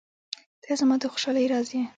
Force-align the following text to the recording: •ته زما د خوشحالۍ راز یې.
•ته 0.63 0.71
زما 0.79 0.95
د 0.99 1.03
خوشحالۍ 1.13 1.45
راز 1.51 1.67
یې. 1.75 1.83